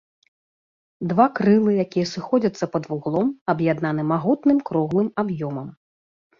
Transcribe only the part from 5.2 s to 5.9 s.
аб'ёмам.